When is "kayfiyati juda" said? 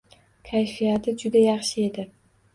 0.49-1.45